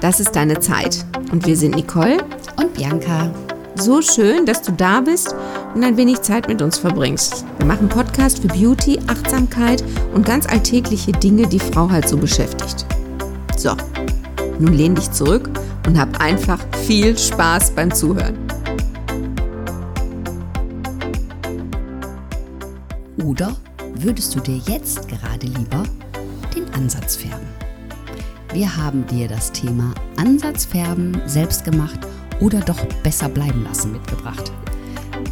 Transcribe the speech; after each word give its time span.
Das 0.00 0.18
ist 0.18 0.34
deine 0.34 0.58
Zeit. 0.60 1.04
Und 1.30 1.46
wir 1.46 1.56
sind 1.56 1.74
Nicole 1.74 2.18
und 2.56 2.74
Bianca. 2.74 3.30
So 3.76 4.02
schön, 4.02 4.46
dass 4.46 4.62
du 4.62 4.72
da 4.72 5.00
bist 5.00 5.34
und 5.74 5.84
ein 5.84 5.96
wenig 5.96 6.22
Zeit 6.22 6.48
mit 6.48 6.62
uns 6.62 6.78
verbringst. 6.78 7.44
Wir 7.58 7.66
machen 7.66 7.88
Podcast 7.88 8.40
für 8.40 8.48
Beauty, 8.48 8.98
Achtsamkeit 9.06 9.84
und 10.14 10.26
ganz 10.26 10.46
alltägliche 10.46 11.12
Dinge, 11.12 11.46
die 11.46 11.60
Frau 11.60 11.88
halt 11.90 12.08
so 12.08 12.16
beschäftigt. 12.16 12.86
So, 13.56 13.76
nun 14.58 14.72
lehn 14.72 14.94
dich 14.94 15.10
zurück 15.12 15.48
und 15.86 15.98
hab 15.98 16.20
einfach 16.20 16.58
viel 16.84 17.16
Spaß 17.16 17.72
beim 17.72 17.94
Zuhören. 17.94 18.38
Oder 23.22 23.54
würdest 23.94 24.34
du 24.34 24.40
dir 24.40 24.56
jetzt 24.66 25.08
gerade 25.08 25.46
lieber 25.46 25.84
den 26.54 26.68
Ansatz 26.74 27.16
färben? 27.16 27.69
Wir 28.52 28.76
haben 28.76 29.06
dir 29.06 29.28
das 29.28 29.52
Thema 29.52 29.94
Ansatzfärben 30.16 31.22
selbst 31.24 31.64
gemacht 31.64 32.00
oder 32.40 32.58
doch 32.60 32.84
besser 33.04 33.28
bleiben 33.28 33.62
lassen 33.62 33.92
mitgebracht. 33.92 34.50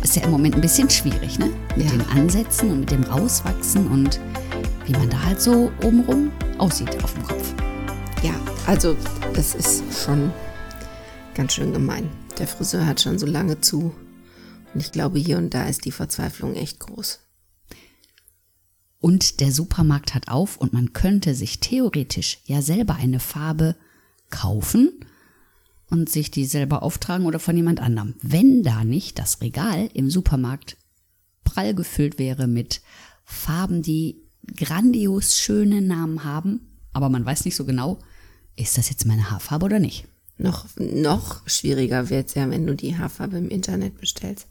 Ist 0.04 0.14
ja 0.14 0.22
im 0.22 0.30
Moment 0.30 0.54
ein 0.54 0.60
bisschen 0.60 0.88
schwierig, 0.88 1.36
ne? 1.36 1.50
Mit 1.74 1.86
ja. 1.86 1.90
den 1.90 2.08
Ansätzen 2.10 2.70
und 2.70 2.80
mit 2.80 2.90
dem 2.92 3.02
Rauswachsen 3.02 3.88
und 3.88 4.20
wie 4.86 4.92
man 4.92 5.10
da 5.10 5.20
halt 5.20 5.40
so 5.40 5.72
obenrum 5.82 6.30
aussieht 6.58 7.02
auf 7.02 7.12
dem 7.14 7.24
Kopf. 7.24 7.54
Ja, 8.22 8.34
also 8.66 8.96
das 9.34 9.56
ist 9.56 9.82
schon 10.04 10.32
ganz 11.34 11.54
schön 11.54 11.72
gemein. 11.72 12.08
Der 12.38 12.46
Friseur 12.46 12.86
hat 12.86 13.00
schon 13.00 13.18
so 13.18 13.26
lange 13.26 13.60
zu. 13.60 13.92
Und 14.74 14.80
ich 14.80 14.92
glaube, 14.92 15.18
hier 15.18 15.38
und 15.38 15.54
da 15.54 15.66
ist 15.66 15.86
die 15.86 15.92
Verzweiflung 15.92 16.54
echt 16.54 16.78
groß. 16.78 17.18
Und 19.00 19.40
der 19.40 19.52
Supermarkt 19.52 20.14
hat 20.14 20.28
auf 20.28 20.56
und 20.56 20.72
man 20.72 20.92
könnte 20.92 21.34
sich 21.34 21.60
theoretisch 21.60 22.38
ja 22.44 22.62
selber 22.62 22.96
eine 22.96 23.20
Farbe 23.20 23.76
kaufen 24.30 25.04
und 25.90 26.08
sich 26.08 26.30
die 26.30 26.44
selber 26.44 26.82
auftragen 26.82 27.26
oder 27.26 27.38
von 27.38 27.56
jemand 27.56 27.80
anderem. 27.80 28.14
Wenn 28.22 28.62
da 28.62 28.84
nicht 28.84 29.18
das 29.18 29.40
Regal 29.40 29.88
im 29.94 30.10
Supermarkt 30.10 30.76
prall 31.44 31.74
gefüllt 31.74 32.18
wäre 32.18 32.46
mit 32.46 32.82
Farben, 33.24 33.82
die 33.82 34.22
grandios 34.56 35.36
schöne 35.36 35.80
Namen 35.80 36.24
haben, 36.24 36.78
aber 36.92 37.08
man 37.08 37.24
weiß 37.24 37.44
nicht 37.44 37.56
so 37.56 37.64
genau, 37.64 37.98
ist 38.56 38.76
das 38.76 38.90
jetzt 38.90 39.06
meine 39.06 39.30
Haarfarbe 39.30 39.66
oder 39.66 39.78
nicht. 39.78 40.06
Noch, 40.36 40.66
noch 40.76 41.48
schwieriger 41.48 42.10
wird 42.10 42.28
es 42.28 42.34
ja, 42.34 42.48
wenn 42.50 42.66
du 42.66 42.74
die 42.74 42.96
Haarfarbe 42.96 43.38
im 43.38 43.48
Internet 43.48 43.98
bestellst. 43.98 44.46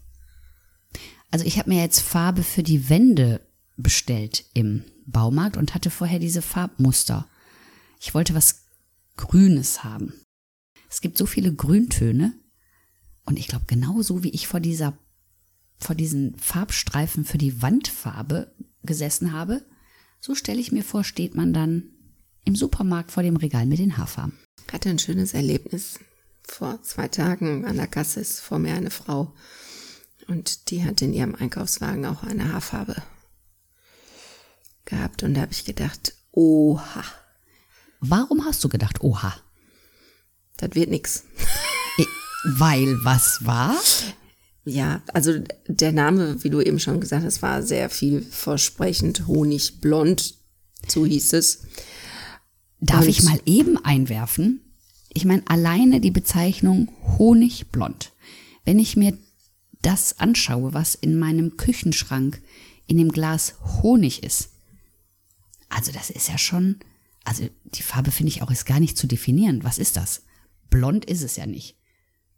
Also 1.30 1.44
ich 1.44 1.58
habe 1.58 1.70
mir 1.70 1.82
jetzt 1.82 2.00
Farbe 2.00 2.42
für 2.42 2.62
die 2.62 2.88
Wände 2.88 3.40
bestellt 3.78 4.44
im 4.52 4.84
Baumarkt 5.06 5.56
und 5.56 5.74
hatte 5.74 5.90
vorher 5.90 6.18
diese 6.18 6.42
Farbmuster. 6.42 7.26
Ich 8.00 8.12
wollte 8.12 8.34
was 8.34 8.66
Grünes 9.16 9.84
haben. 9.84 10.12
Es 10.90 11.00
gibt 11.00 11.16
so 11.16 11.26
viele 11.26 11.54
Grüntöne 11.54 12.34
und 13.24 13.38
ich 13.38 13.48
glaube, 13.48 13.64
genauso 13.66 14.22
wie 14.22 14.30
ich 14.30 14.46
vor 14.46 14.60
dieser, 14.60 14.98
vor 15.78 15.94
diesen 15.94 16.36
Farbstreifen 16.38 17.24
für 17.24 17.38
die 17.38 17.62
Wandfarbe 17.62 18.54
gesessen 18.82 19.32
habe, 19.32 19.64
so 20.20 20.34
stelle 20.34 20.60
ich 20.60 20.72
mir 20.72 20.84
vor, 20.84 21.04
steht 21.04 21.34
man 21.34 21.52
dann 21.52 21.90
im 22.44 22.56
Supermarkt 22.56 23.12
vor 23.12 23.22
dem 23.22 23.36
Regal 23.36 23.66
mit 23.66 23.78
den 23.78 23.96
Haarfarben. 23.96 24.38
Ich 24.66 24.72
hatte 24.72 24.88
ein 24.88 24.98
schönes 24.98 25.34
Erlebnis. 25.34 26.00
Vor 26.42 26.82
zwei 26.82 27.08
Tagen 27.08 27.64
an 27.66 27.76
der 27.76 27.86
Kasse 27.86 28.20
ist 28.20 28.40
vor 28.40 28.58
mir 28.58 28.74
eine 28.74 28.90
Frau 28.90 29.34
und 30.26 30.70
die 30.70 30.84
hatte 30.84 31.04
in 31.04 31.12
ihrem 31.12 31.34
Einkaufswagen 31.34 32.06
auch 32.06 32.22
eine 32.22 32.52
Haarfarbe 32.52 33.02
gehabt 34.88 35.22
und 35.22 35.34
da 35.34 35.42
habe 35.42 35.52
ich 35.52 35.64
gedacht, 35.64 36.14
oha. 36.32 37.04
Warum 38.00 38.44
hast 38.44 38.62
du 38.64 38.68
gedacht, 38.68 39.02
oha? 39.02 39.34
Das 40.56 40.74
wird 40.74 40.90
nix. 40.90 41.24
Weil 42.44 42.96
was 43.04 43.44
war? 43.44 43.76
Ja, 44.64 45.02
also 45.08 45.38
der 45.66 45.92
Name, 45.92 46.42
wie 46.44 46.50
du 46.50 46.60
eben 46.60 46.78
schon 46.78 47.00
gesagt 47.00 47.24
hast, 47.24 47.42
war 47.42 47.62
sehr 47.62 47.90
vielversprechend. 47.90 49.26
Honigblond, 49.26 50.34
so 50.86 51.06
hieß 51.06 51.32
es. 51.32 51.62
Darf 52.80 53.02
und 53.02 53.08
ich 53.08 53.22
mal 53.22 53.40
eben 53.46 53.82
einwerfen? 53.84 54.60
Ich 55.12 55.24
meine, 55.24 55.42
alleine 55.48 56.00
die 56.00 56.10
Bezeichnung 56.10 56.92
Honigblond. 57.18 58.12
Wenn 58.64 58.78
ich 58.78 58.96
mir 58.96 59.16
das 59.82 60.18
anschaue, 60.18 60.74
was 60.74 60.94
in 60.94 61.18
meinem 61.18 61.56
Küchenschrank 61.56 62.42
in 62.86 62.98
dem 62.98 63.10
Glas 63.10 63.54
Honig 63.82 64.22
ist, 64.22 64.50
also 65.68 65.92
das 65.92 66.10
ist 66.10 66.28
ja 66.28 66.38
schon, 66.38 66.76
also 67.24 67.48
die 67.64 67.82
Farbe 67.82 68.10
finde 68.10 68.30
ich 68.30 68.42
auch 68.42 68.50
ist 68.50 68.66
gar 68.66 68.80
nicht 68.80 68.96
zu 68.96 69.06
definieren. 69.06 69.64
Was 69.64 69.78
ist 69.78 69.96
das? 69.96 70.22
Blond 70.70 71.04
ist 71.04 71.22
es 71.22 71.36
ja 71.36 71.46
nicht. 71.46 71.76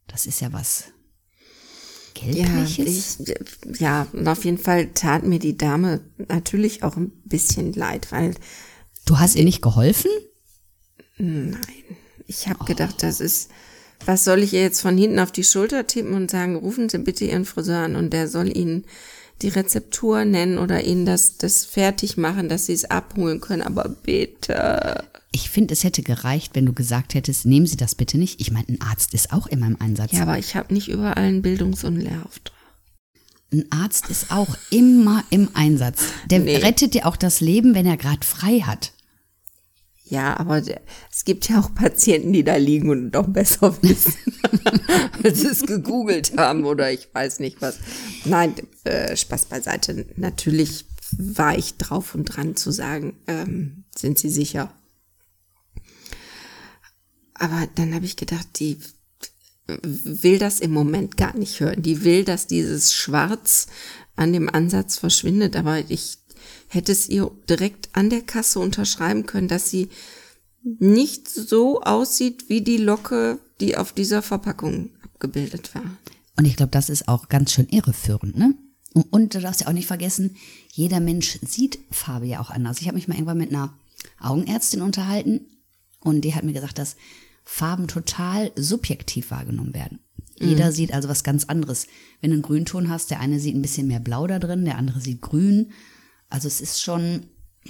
Das 0.06 0.26
ist 0.26 0.40
ja 0.40 0.52
was 0.52 0.92
Gelbliches. 2.14 3.18
Ja, 3.26 3.34
ich, 3.34 3.80
ja, 3.80 4.06
und 4.12 4.26
auf 4.26 4.44
jeden 4.44 4.58
Fall 4.58 4.88
tat 4.94 5.24
mir 5.24 5.38
die 5.38 5.56
Dame 5.56 6.00
natürlich 6.28 6.82
auch 6.82 6.96
ein 6.96 7.10
bisschen 7.24 7.72
leid, 7.72 8.10
weil. 8.10 8.34
Du 9.06 9.18
hast 9.18 9.36
ihr 9.36 9.44
nicht 9.44 9.62
geholfen? 9.62 10.10
Nein. 11.18 11.56
Ich 12.26 12.48
habe 12.48 12.60
oh. 12.62 12.64
gedacht, 12.64 13.02
das 13.02 13.20
ist, 13.20 13.50
was 14.04 14.24
soll 14.24 14.42
ich 14.42 14.52
ihr 14.52 14.62
jetzt 14.62 14.80
von 14.80 14.96
hinten 14.96 15.18
auf 15.18 15.32
die 15.32 15.44
Schulter 15.44 15.86
tippen 15.86 16.14
und 16.14 16.30
sagen, 16.30 16.56
rufen 16.56 16.88
Sie 16.88 16.98
bitte 16.98 17.24
Ihren 17.24 17.44
Friseur 17.44 17.84
an 17.84 17.96
und 17.96 18.12
der 18.12 18.28
soll 18.28 18.56
Ihnen 18.56 18.84
die 19.42 19.48
Rezeptur 19.48 20.24
nennen 20.24 20.58
oder 20.58 20.84
ihnen 20.84 21.06
das, 21.06 21.36
das 21.38 21.64
fertig 21.64 22.16
machen, 22.16 22.48
dass 22.48 22.66
sie 22.66 22.72
es 22.72 22.84
abholen 22.84 23.40
können, 23.40 23.62
aber 23.62 23.88
bitte. 23.88 25.04
Ich 25.32 25.50
finde, 25.50 25.72
es 25.72 25.84
hätte 25.84 26.02
gereicht, 26.02 26.54
wenn 26.54 26.66
du 26.66 26.72
gesagt 26.72 27.14
hättest, 27.14 27.46
nehmen 27.46 27.66
Sie 27.66 27.76
das 27.76 27.94
bitte 27.94 28.18
nicht. 28.18 28.40
Ich 28.40 28.50
meine, 28.50 28.66
ein 28.68 28.80
Arzt 28.80 29.14
ist 29.14 29.32
auch 29.32 29.46
immer 29.46 29.66
im 29.66 29.80
Einsatz. 29.80 30.12
Ja, 30.12 30.22
aber 30.22 30.38
ich 30.38 30.56
habe 30.56 30.74
nicht 30.74 30.88
überall 30.88 31.14
einen 31.14 31.42
Bildungs- 31.42 31.84
und 31.84 31.96
Lehrauftrag. 31.96 32.56
Ein 33.52 33.64
Arzt 33.70 34.10
ist 34.10 34.30
auch 34.30 34.56
immer 34.70 35.24
im 35.30 35.48
Einsatz. 35.54 36.04
Der 36.30 36.40
nee. 36.40 36.56
rettet 36.56 36.94
dir 36.94 37.06
auch 37.06 37.16
das 37.16 37.40
Leben, 37.40 37.74
wenn 37.74 37.86
er 37.86 37.96
gerade 37.96 38.24
frei 38.24 38.60
hat. 38.60 38.92
Ja, 40.10 40.36
aber 40.40 40.60
es 41.10 41.24
gibt 41.24 41.48
ja 41.48 41.60
auch 41.60 41.72
Patienten, 41.72 42.32
die 42.32 42.42
da 42.42 42.56
liegen 42.56 42.90
und 42.90 43.12
doch 43.12 43.28
besser 43.28 43.76
wissen, 43.82 44.14
als 45.22 45.44
es 45.44 45.62
gegoogelt 45.62 46.36
haben 46.36 46.64
oder 46.64 46.92
ich 46.92 47.08
weiß 47.14 47.38
nicht 47.38 47.62
was. 47.62 47.78
Nein, 48.24 48.54
äh, 48.82 49.16
Spaß 49.16 49.46
beiseite. 49.46 50.06
Natürlich 50.16 50.86
war 51.16 51.56
ich 51.56 51.76
drauf 51.76 52.16
und 52.16 52.24
dran 52.24 52.56
zu 52.56 52.72
sagen, 52.72 53.18
ähm, 53.28 53.84
sind 53.96 54.18
Sie 54.18 54.30
sicher? 54.30 54.74
Aber 57.34 57.68
dann 57.76 57.94
habe 57.94 58.04
ich 58.04 58.16
gedacht, 58.16 58.48
die 58.58 58.78
will 59.84 60.38
das 60.38 60.58
im 60.58 60.72
Moment 60.72 61.16
gar 61.16 61.36
nicht 61.36 61.60
hören. 61.60 61.82
Die 61.82 62.02
will, 62.02 62.24
dass 62.24 62.48
dieses 62.48 62.92
Schwarz 62.92 63.68
an 64.16 64.32
dem 64.32 64.48
Ansatz 64.48 64.98
verschwindet, 64.98 65.54
aber 65.54 65.78
ich 65.88 66.18
hätte 66.70 66.92
es 66.92 67.08
ihr 67.08 67.30
direkt 67.48 67.90
an 67.92 68.10
der 68.10 68.22
Kasse 68.22 68.60
unterschreiben 68.60 69.26
können, 69.26 69.48
dass 69.48 69.70
sie 69.70 69.88
nicht 70.62 71.28
so 71.28 71.80
aussieht 71.82 72.48
wie 72.48 72.60
die 72.60 72.76
Locke, 72.76 73.38
die 73.60 73.76
auf 73.76 73.92
dieser 73.92 74.22
Verpackung 74.22 74.90
abgebildet 75.02 75.74
war. 75.74 75.82
Und 76.38 76.44
ich 76.44 76.56
glaube, 76.56 76.70
das 76.70 76.88
ist 76.88 77.08
auch 77.08 77.28
ganz 77.28 77.52
schön 77.52 77.68
irreführend, 77.68 78.38
ne? 78.38 78.54
Und 79.10 79.34
du 79.34 79.40
darfst 79.40 79.60
ja 79.60 79.68
auch 79.68 79.72
nicht 79.72 79.86
vergessen, 79.86 80.36
jeder 80.72 81.00
Mensch 81.00 81.38
sieht 81.42 81.78
Farbe 81.90 82.26
ja 82.26 82.40
auch 82.40 82.50
anders. 82.50 82.80
Ich 82.80 82.86
habe 82.86 82.96
mich 82.96 83.06
mal 83.06 83.14
irgendwann 83.14 83.38
mit 83.38 83.50
einer 83.50 83.72
Augenärztin 84.18 84.82
unterhalten 84.82 85.46
und 86.00 86.22
die 86.22 86.34
hat 86.34 86.44
mir 86.44 86.52
gesagt, 86.52 86.78
dass 86.78 86.96
Farben 87.44 87.88
total 87.88 88.50
subjektiv 88.56 89.30
wahrgenommen 89.30 89.74
werden. 89.74 90.00
Jeder 90.40 90.66
mhm. 90.66 90.72
sieht 90.72 90.92
also 90.92 91.08
was 91.08 91.22
ganz 91.22 91.44
anderes. 91.44 91.86
Wenn 92.20 92.30
du 92.30 92.34
einen 92.34 92.42
Grünton 92.42 92.88
hast, 92.88 93.10
der 93.10 93.20
eine 93.20 93.38
sieht 93.38 93.54
ein 93.54 93.62
bisschen 93.62 93.86
mehr 93.86 94.00
blau 94.00 94.26
da 94.26 94.38
drin, 94.38 94.64
der 94.64 94.78
andere 94.78 95.00
sieht 95.00 95.20
grün. 95.20 95.72
Also 96.30 96.48
es 96.48 96.60
ist 96.60 96.80
schon 96.80 97.26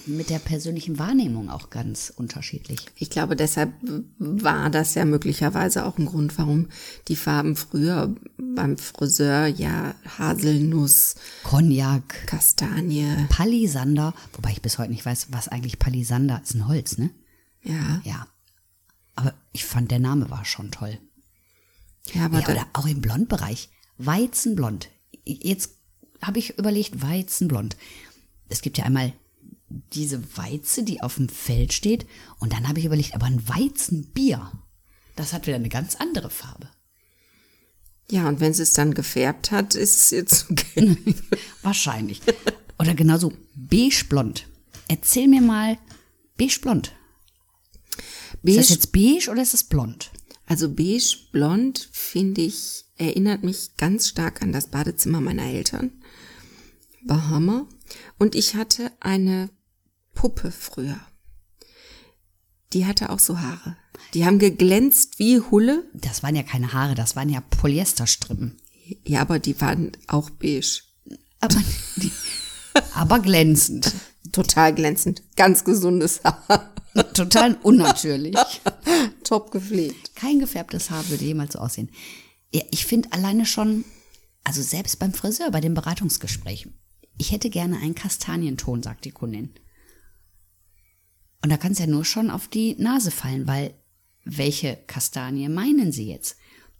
mit 0.06 0.30
der 0.30 0.38
persönlichen 0.38 0.98
Wahrnehmung 0.98 1.50
auch 1.50 1.68
ganz 1.70 2.12
unterschiedlich. 2.14 2.78
Ich 2.94 3.10
glaube, 3.10 3.34
deshalb 3.34 3.72
war 4.18 4.70
das 4.70 4.94
ja 4.94 5.04
möglicherweise 5.04 5.84
auch 5.84 5.98
ein 5.98 6.06
Grund, 6.06 6.38
warum 6.38 6.68
die 7.08 7.16
Farben 7.16 7.56
früher 7.56 8.14
beim 8.36 8.78
Friseur 8.78 9.46
ja 9.46 9.94
Haselnuss, 10.18 11.16
Cognac, 11.42 12.26
Kastanie, 12.26 13.26
Palisander, 13.28 14.14
wobei 14.34 14.52
ich 14.52 14.62
bis 14.62 14.78
heute 14.78 14.92
nicht 14.92 15.04
weiß, 15.04 15.28
was 15.30 15.48
eigentlich 15.48 15.78
Palisander 15.78 16.40
ist, 16.42 16.54
ein 16.54 16.68
Holz, 16.68 16.98
ne? 16.98 17.10
Ja. 17.62 18.00
Ja. 18.04 18.26
Aber 19.16 19.34
ich 19.52 19.64
fand, 19.64 19.90
der 19.90 19.98
Name 19.98 20.30
war 20.30 20.44
schon 20.44 20.70
toll. 20.70 20.98
Ja, 22.14 22.26
aber 22.26 22.40
ja, 22.40 22.48
oder 22.48 22.66
auch 22.72 22.86
im 22.86 23.00
Blondbereich. 23.00 23.70
Weizenblond. 23.98 24.88
Jetzt 25.24 25.72
habe 26.22 26.38
ich 26.38 26.58
überlegt, 26.58 27.02
Weizenblond 27.02 27.76
es 28.50 28.60
gibt 28.60 28.78
ja 28.78 28.84
einmal 28.84 29.12
diese 29.92 30.36
Weize, 30.36 30.82
die 30.82 31.00
auf 31.00 31.16
dem 31.16 31.28
Feld 31.28 31.72
steht. 31.72 32.06
Und 32.38 32.52
dann 32.52 32.68
habe 32.68 32.78
ich 32.78 32.84
überlegt, 32.84 33.14
aber 33.14 33.26
ein 33.26 33.48
Weizenbier, 33.48 34.50
das 35.16 35.32
hat 35.32 35.46
wieder 35.46 35.56
eine 35.56 35.68
ganz 35.68 35.96
andere 35.96 36.30
Farbe. 36.30 36.68
Ja, 38.10 38.28
und 38.28 38.40
wenn 38.40 38.52
sie 38.52 38.64
es 38.64 38.72
dann 38.72 38.92
gefärbt 38.92 39.52
hat, 39.52 39.76
ist 39.76 39.96
es 39.96 40.10
jetzt 40.10 40.46
okay. 40.50 40.96
Wahrscheinlich. 41.62 42.20
Oder 42.78 42.94
genauso 42.94 43.32
beigeblond. 43.54 44.48
Erzähl 44.88 45.28
mir 45.28 45.40
mal 45.40 45.78
beigeblond. 46.36 46.92
Ist 48.42 48.58
das 48.58 48.70
jetzt 48.70 48.92
beige 48.92 49.30
oder 49.30 49.42
ist 49.42 49.54
das 49.54 49.64
blond? 49.64 50.10
Also 50.46 50.68
beige, 50.68 51.16
blond, 51.30 51.88
finde 51.92 52.40
ich, 52.40 52.84
erinnert 52.96 53.44
mich 53.44 53.76
ganz 53.76 54.08
stark 54.08 54.42
an 54.42 54.52
das 54.52 54.66
Badezimmer 54.66 55.20
meiner 55.20 55.44
Eltern. 55.44 55.92
Hammer. 57.08 57.66
Und 58.18 58.34
ich 58.34 58.54
hatte 58.54 58.92
eine 59.00 59.50
Puppe 60.14 60.50
früher. 60.50 61.00
Die 62.72 62.86
hatte 62.86 63.10
auch 63.10 63.18
so 63.18 63.40
Haare. 63.40 63.76
Die 64.14 64.24
haben 64.24 64.38
geglänzt 64.38 65.18
wie 65.18 65.40
Hulle. 65.40 65.84
Das 65.94 66.22
waren 66.22 66.36
ja 66.36 66.42
keine 66.42 66.72
Haare, 66.72 66.94
das 66.94 67.16
waren 67.16 67.28
ja 67.28 67.40
Polyesterstrippen. 67.40 68.60
Ja, 69.04 69.20
aber 69.20 69.38
die 69.38 69.60
waren 69.60 69.92
auch 70.06 70.30
beige. 70.30 70.82
Aber, 71.40 71.62
die, 71.96 72.12
aber 72.94 73.20
glänzend. 73.20 73.92
Total 74.32 74.74
glänzend. 74.74 75.22
Ganz 75.36 75.64
gesundes 75.64 76.20
Haar. 76.24 76.72
Total 77.14 77.54
unnatürlich. 77.62 78.36
Top 79.24 79.50
gepflegt. 79.50 80.14
Kein 80.16 80.38
gefärbtes 80.38 80.90
Haar 80.90 81.08
würde 81.08 81.24
jemals 81.24 81.54
so 81.54 81.60
aussehen. 81.60 81.90
Ja, 82.52 82.62
ich 82.70 82.84
finde 82.84 83.12
alleine 83.12 83.46
schon, 83.46 83.84
also 84.44 84.62
selbst 84.62 84.98
beim 84.98 85.12
Friseur, 85.12 85.50
bei 85.50 85.60
dem 85.60 85.74
Beratungsgespräch, 85.74 86.68
ich 87.20 87.32
hätte 87.32 87.50
gerne 87.50 87.78
einen 87.78 87.94
Kastanienton, 87.94 88.82
sagt 88.82 89.04
die 89.04 89.10
Kundin. 89.10 89.50
Und 91.42 91.50
da 91.50 91.58
kann 91.58 91.72
es 91.72 91.78
ja 91.78 91.86
nur 91.86 92.06
schon 92.06 92.30
auf 92.30 92.48
die 92.48 92.74
Nase 92.76 93.10
fallen, 93.10 93.46
weil 93.46 93.74
welche 94.24 94.76
Kastanie 94.86 95.48
meinen 95.50 95.92
Sie 95.92 96.08
jetzt? 96.08 96.36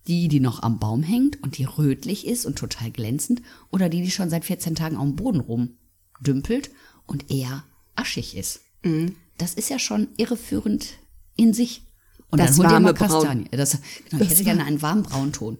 Die, 0.07 0.29
die 0.29 0.41
noch 0.41 0.63
am 0.63 0.79
Baum 0.79 1.03
hängt 1.03 1.43
und 1.43 1.59
die 1.59 1.65
rötlich 1.65 2.27
ist 2.27 2.47
und 2.47 2.57
total 2.59 2.91
glänzend 2.91 3.43
oder 3.71 3.91
die, 3.91 4.01
die 4.01 4.11
schon 4.11 4.31
seit 4.31 4.47
14 4.47 4.75
Tagen 4.75 4.97
auf 4.97 5.05
dem 5.05 5.17
Boden 5.17 5.41
rumdümpelt 5.41 6.71
und 7.07 7.31
eher 7.31 7.65
aschig 7.95 8.35
ist? 8.35 8.61
Mhm. 8.83 9.17
Das 9.37 9.53
ist 9.53 9.69
ja 9.69 9.79
schon 9.79 10.09
irreführend 10.17 10.95
in 11.37 11.53
sich. 11.53 11.83
Und 12.31 12.39
Das 12.39 12.57
dann 12.57 12.59
holt 12.59 12.69
ihr 12.69 12.73
warme 12.73 12.87
mal. 12.87 12.95
Kastanie. 12.95 13.49
Das, 13.51 13.79
genau, 14.09 14.23
ich 14.23 14.31
hätte 14.31 14.45
gerne 14.45 14.65
einen 14.65 14.81
warmen 14.81 15.03
Braunton. 15.03 15.59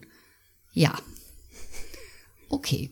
Ja. 0.73 0.97
Okay. 2.49 2.89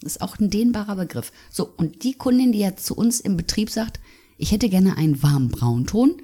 Das 0.00 0.12
ist 0.12 0.22
auch 0.22 0.38
ein 0.38 0.50
dehnbarer 0.50 0.96
Begriff. 0.96 1.32
So, 1.50 1.66
und 1.76 2.04
die 2.04 2.14
Kundin, 2.14 2.52
die 2.52 2.60
jetzt 2.60 2.86
zu 2.86 2.94
uns 2.94 3.20
im 3.20 3.36
Betrieb 3.36 3.70
sagt, 3.70 4.00
ich 4.36 4.52
hätte 4.52 4.68
gerne 4.68 4.96
einen 4.96 5.22
warmen 5.22 5.48
Braunton, 5.48 6.22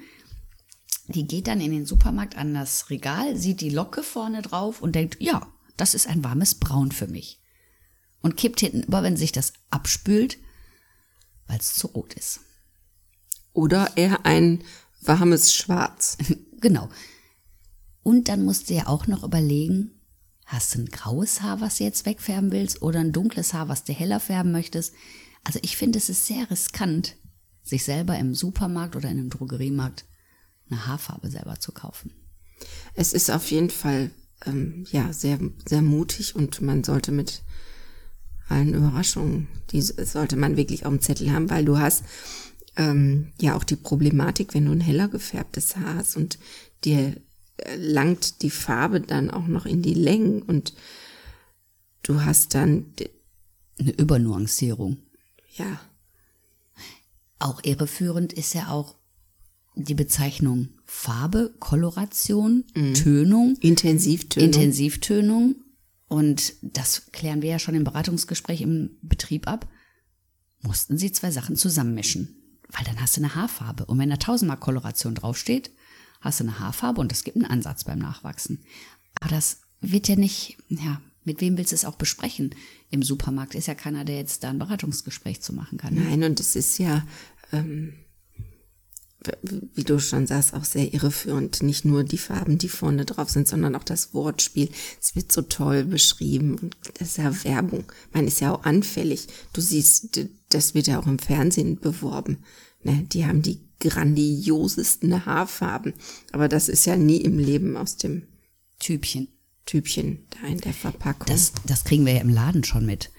die 1.07 1.27
geht 1.27 1.47
dann 1.47 1.61
in 1.61 1.71
den 1.71 1.85
Supermarkt 1.85 2.37
an 2.37 2.53
das 2.53 2.89
Regal, 2.89 3.35
sieht 3.35 3.61
die 3.61 3.69
Locke 3.69 4.01
vorne 4.01 4.41
drauf 4.41 4.81
und 4.81 4.95
denkt, 4.95 5.17
ja, 5.19 5.45
das 5.77 5.93
ist 5.93 6.07
ein 6.07 6.23
warmes 6.23 6.55
Braun 6.55 6.91
für 6.91 7.07
mich. 7.07 7.41
Und 8.21 8.37
kippt 8.37 8.61
hinten 8.61 8.83
über, 8.83 9.03
wenn 9.03 9.17
sich 9.17 9.31
das 9.31 9.53
abspült, 9.69 10.37
weil 11.47 11.59
es 11.59 11.75
zu 11.75 11.87
rot 11.87 12.13
ist. 12.15 12.39
Oder 13.53 13.97
eher 13.97 14.25
ein 14.25 14.63
warmes 15.01 15.53
Schwarz. 15.53 16.17
Genau. 16.61 16.89
Und 18.01 18.27
dann 18.27 18.43
musst 18.43 18.69
du 18.69 18.73
ja 18.73 18.87
auch 18.87 19.05
noch 19.05 19.23
überlegen, 19.23 19.94
hast 20.45 20.75
du 20.75 20.79
ein 20.79 20.85
graues 20.87 21.41
Haar, 21.41 21.61
was 21.61 21.77
du 21.77 21.83
jetzt 21.83 22.05
wegfärben 22.05 22.51
willst, 22.51 22.81
oder 22.81 22.99
ein 22.99 23.11
dunkles 23.11 23.53
Haar, 23.53 23.67
was 23.67 23.83
du 23.83 23.93
heller 23.93 24.19
färben 24.19 24.51
möchtest. 24.51 24.93
Also 25.43 25.59
ich 25.61 25.77
finde, 25.77 25.97
es 25.97 26.09
ist 26.09 26.27
sehr 26.27 26.49
riskant, 26.49 27.15
sich 27.63 27.83
selber 27.83 28.17
im 28.17 28.35
Supermarkt 28.35 28.95
oder 28.95 29.09
in 29.09 29.19
einem 29.19 29.29
Drogeriemarkt 29.29 30.05
eine 30.69 30.87
Haarfarbe 30.87 31.29
selber 31.29 31.59
zu 31.59 31.71
kaufen. 31.71 32.11
Es 32.93 33.13
ist 33.13 33.29
auf 33.29 33.49
jeden 33.51 33.69
Fall 33.69 34.11
ähm, 34.45 34.85
ja 34.91 35.13
sehr 35.13 35.39
sehr 35.67 35.81
mutig 35.81 36.35
und 36.35 36.61
man 36.61 36.83
sollte 36.83 37.11
mit 37.11 37.43
allen 38.47 38.73
Überraschungen, 38.73 39.47
die 39.71 39.81
sollte 39.81 40.35
man 40.35 40.57
wirklich 40.57 40.85
auf 40.85 40.91
dem 40.93 41.01
Zettel 41.01 41.31
haben, 41.31 41.49
weil 41.49 41.65
du 41.65 41.79
hast 41.79 42.03
ähm, 42.77 43.31
ja 43.41 43.55
auch 43.55 43.63
die 43.63 43.75
Problematik, 43.75 44.53
wenn 44.53 44.65
du 44.65 44.71
ein 44.71 44.81
heller 44.81 45.07
gefärbtes 45.07 45.75
Haar 45.75 45.95
hast 45.95 46.15
und 46.15 46.37
dir 46.83 47.15
langt 47.77 48.41
die 48.41 48.49
Farbe 48.49 49.01
dann 49.01 49.31
auch 49.31 49.47
noch 49.47 49.65
in 49.65 49.81
die 49.81 49.93
Längen 49.93 50.41
und 50.41 50.73
du 52.03 52.23
hast 52.23 52.53
dann 52.53 52.93
Eine 53.79 53.91
Übernuancierung. 53.91 54.97
ja 55.55 55.79
Auch 57.39 57.63
irreführend 57.63 58.33
ist 58.33 58.53
ja 58.53 58.69
auch 58.69 58.95
die 59.75 59.95
Bezeichnung 59.95 60.69
Farbe, 60.85 61.53
Koloration, 61.59 62.63
Tönung. 62.93 63.57
Intensivtönung. 63.59 64.45
Intensivtönung. 64.45 65.55
Und 66.07 66.53
das 66.61 67.11
klären 67.11 67.41
wir 67.41 67.49
ja 67.49 67.59
schon 67.59 67.75
im 67.75 67.83
Beratungsgespräch 67.83 68.61
im 68.61 68.97
Betrieb 69.01 69.47
ab. 69.47 69.67
Mussten 70.61 70.97
sie 70.97 71.11
zwei 71.11 71.31
Sachen 71.31 71.55
zusammenmischen. 71.55 72.35
Weil 72.69 72.85
dann 72.85 73.01
hast 73.01 73.17
du 73.17 73.21
eine 73.21 73.35
Haarfarbe. 73.35 73.85
Und 73.85 73.99
wenn 73.99 74.09
da 74.09 74.17
tausendmal 74.17 74.57
Koloration 74.57 75.15
draufsteht, 75.15 75.71
hast 76.25 76.39
du 76.39 76.43
eine 76.45 76.59
Haarfarbe 76.59 77.01
und 77.01 77.11
das 77.11 77.23
gibt 77.23 77.37
einen 77.37 77.45
Ansatz 77.45 77.83
beim 77.83 77.99
Nachwachsen. 77.99 78.63
Aber 79.21 79.29
das 79.29 79.61
wird 79.81 80.07
ja 80.07 80.15
nicht, 80.15 80.57
ja, 80.69 81.01
mit 81.23 81.41
wem 81.41 81.57
willst 81.57 81.71
du 81.71 81.75
es 81.75 81.85
auch 81.85 81.95
besprechen? 81.95 82.53
Im 82.89 83.03
Supermarkt 83.03 83.55
ist 83.55 83.67
ja 83.67 83.75
keiner, 83.75 84.05
der 84.05 84.17
jetzt 84.17 84.43
da 84.43 84.49
ein 84.49 84.59
Beratungsgespräch 84.59 85.41
zu 85.41 85.53
machen 85.53 85.77
kann. 85.77 85.95
Nein, 85.95 86.23
und 86.23 86.39
es 86.39 86.55
ist 86.55 86.77
ja, 86.77 87.05
ähm, 87.51 87.93
wie 89.41 89.83
du 89.83 89.99
schon 89.99 90.27
sagst, 90.27 90.53
auch 90.53 90.63
sehr 90.63 90.93
irreführend. 90.93 91.63
Nicht 91.63 91.83
nur 91.83 92.03
die 92.03 92.19
Farben, 92.19 92.59
die 92.59 92.69
vorne 92.69 93.05
drauf 93.05 93.29
sind, 93.29 93.47
sondern 93.47 93.75
auch 93.75 93.83
das 93.83 94.13
Wortspiel. 94.13 94.69
Es 95.01 95.15
wird 95.15 95.31
so 95.31 95.41
toll 95.41 95.85
beschrieben 95.85 96.59
und 96.59 96.77
das 96.93 97.09
ist 97.09 97.17
ja 97.17 97.43
Werbung. 97.43 97.91
Man 98.13 98.27
ist 98.27 98.39
ja 98.39 98.53
auch 98.53 98.63
anfällig. 98.63 99.27
Du 99.53 99.61
siehst, 99.61 100.19
das 100.49 100.75
wird 100.75 100.87
ja 100.87 100.99
auch 100.99 101.07
im 101.07 101.19
Fernsehen 101.19 101.79
beworben. 101.79 102.43
Ne? 102.85 103.05
Die 103.11 103.25
haben 103.25 103.41
die 103.41 103.59
grandiosesten 103.79 105.25
Haarfarben. 105.25 105.93
Aber 106.31 106.47
das 106.47 106.69
ist 106.69 106.85
ja 106.85 106.95
nie 106.95 107.17
im 107.17 107.39
Leben 107.39 107.75
aus 107.75 107.97
dem 107.97 108.27
Typchen. 108.79 109.27
Typchen 109.65 110.19
da 110.29 110.47
in 110.47 110.59
der 110.59 110.73
Verpackung. 110.73 111.25
Das, 111.27 111.51
das 111.65 111.83
kriegen 111.83 112.05
wir 112.05 112.13
ja 112.13 112.21
im 112.21 112.29
Laden 112.29 112.63
schon 112.63 112.85
mit. 112.85 113.11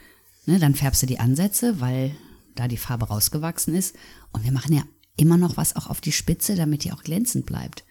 Ne, 0.47 0.61
dann 0.61 0.77
färbst 0.77 1.03
du 1.03 1.07
die 1.07 1.19
Ansätze, 1.19 1.81
weil 1.81 2.15
da 2.55 2.69
die 2.69 2.77
Farbe 2.77 3.09
rausgewachsen 3.09 3.75
ist. 3.75 3.97
Und 4.33 4.45
wir 4.45 4.53
machen 4.53 4.73
ja 4.73 4.85
immer 5.17 5.37
noch 5.37 5.57
was 5.57 5.75
auch 5.75 5.89
auf 5.89 6.01
die 6.01 6.13
Spitze, 6.13 6.55
damit 6.55 6.85
die 6.85 6.93
auch 6.93 7.03
glänzend 7.03 7.47
bleibt. 7.47 7.85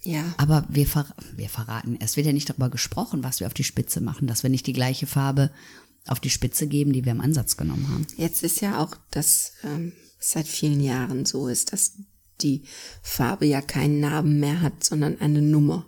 ja. 0.00 0.24
Aber 0.38 0.64
wir, 0.70 0.86
ver 0.86 1.14
wir 1.36 1.50
verraten, 1.50 1.98
es 2.00 2.16
wird 2.16 2.26
ja 2.26 2.32
nicht 2.32 2.48
darüber 2.48 2.70
gesprochen, 2.70 3.22
was 3.22 3.40
wir 3.40 3.46
auf 3.46 3.54
die 3.54 3.64
Spitze 3.64 4.00
machen, 4.00 4.26
dass 4.26 4.42
wir 4.42 4.48
nicht 4.48 4.66
die 4.66 4.72
gleiche 4.72 5.06
Farbe 5.06 5.50
auf 6.06 6.18
die 6.18 6.30
Spitze 6.30 6.66
geben, 6.66 6.94
die 6.94 7.04
wir 7.04 7.12
im 7.12 7.20
Ansatz 7.20 7.58
genommen 7.58 7.88
haben. 7.90 8.06
Jetzt 8.16 8.42
ist 8.42 8.62
ja 8.62 8.82
auch, 8.82 8.96
dass 9.10 9.52
ähm, 9.62 9.92
seit 10.22 10.46
vielen 10.46 10.80
Jahren 10.80 11.24
so 11.26 11.48
ist, 11.48 11.72
dass 11.72 11.92
die 12.40 12.62
Farbe 13.02 13.46
ja 13.46 13.60
keinen 13.60 14.00
Namen 14.00 14.40
mehr 14.40 14.62
hat, 14.62 14.84
sondern 14.84 15.20
eine 15.20 15.42
Nummer. 15.42 15.86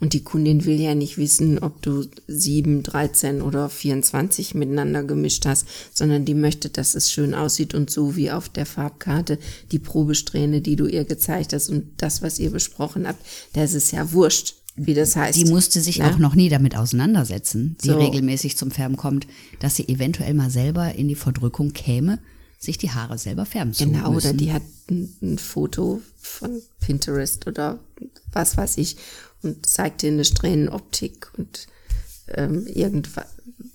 Und 0.00 0.12
die 0.12 0.24
Kundin 0.24 0.64
will 0.66 0.78
ja 0.80 0.94
nicht 0.94 1.16
wissen, 1.18 1.58
ob 1.58 1.80
du 1.80 2.04
7, 2.26 2.82
13 2.82 3.40
oder 3.40 3.70
24 3.70 4.54
miteinander 4.54 5.02
gemischt 5.04 5.46
hast, 5.46 5.66
sondern 5.94 6.24
die 6.24 6.34
möchte, 6.34 6.68
dass 6.68 6.94
es 6.94 7.10
schön 7.10 7.32
aussieht 7.32 7.74
und 7.74 7.90
so 7.90 8.16
wie 8.16 8.30
auf 8.30 8.48
der 8.48 8.66
Farbkarte 8.66 9.38
die 9.72 9.78
Probesträhne, 9.78 10.60
die 10.60 10.76
du 10.76 10.86
ihr 10.86 11.04
gezeigt 11.04 11.52
hast 11.52 11.70
und 11.70 11.92
das, 11.98 12.22
was 12.22 12.38
ihr 12.38 12.50
besprochen 12.50 13.06
habt, 13.06 13.24
das 13.54 13.72
ist 13.72 13.92
ja 13.92 14.12
wurscht, 14.12 14.56
wie 14.76 14.94
das 14.94 15.16
heißt. 15.16 15.38
Die 15.38 15.44
musste 15.46 15.80
sich 15.80 15.98
Ne? 16.00 16.10
auch 16.12 16.18
noch 16.18 16.34
nie 16.34 16.48
damit 16.48 16.76
auseinandersetzen, 16.76 17.76
die 17.82 17.88
So. 17.88 17.96
regelmäßig 17.98 18.58
zum 18.58 18.72
Färben 18.72 18.96
kommt, 18.96 19.26
dass 19.60 19.76
sie 19.76 19.88
eventuell 19.88 20.34
mal 20.34 20.50
selber 20.50 20.94
in 20.94 21.08
die 21.08 21.14
Verdrückung 21.14 21.72
käme, 21.72 22.18
sich 22.64 22.78
die 22.78 22.90
Haare 22.90 23.18
selber 23.18 23.46
färben 23.46 23.72
zu 23.72 23.84
Genau, 23.84 24.10
müssen. 24.12 24.28
oder 24.28 24.36
die 24.36 24.52
hat 24.52 24.62
ein, 24.90 25.14
ein 25.22 25.38
Foto 25.38 26.00
von 26.20 26.60
Pinterest 26.80 27.46
oder 27.46 27.78
was 28.32 28.56
weiß 28.56 28.78
ich 28.78 28.96
und 29.42 29.66
zeigt 29.66 30.02
dir 30.02 30.10
eine 30.10 30.24
Strähnenoptik 30.24 31.30
und 31.36 31.66
ähm, 32.28 32.66
irgendwas, 32.66 33.26